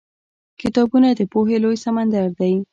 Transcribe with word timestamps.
کتابونه 0.61 1.07
د 1.19 1.21
پوهې 1.31 1.57
لوی 1.63 1.77
سمندر 1.85 2.27
دی. 2.39 2.53